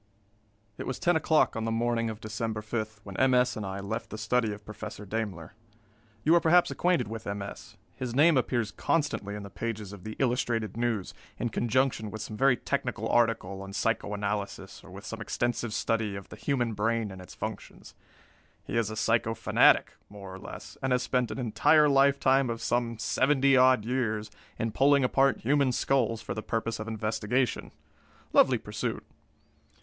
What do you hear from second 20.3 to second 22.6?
or less, and has spent an entire lifetime of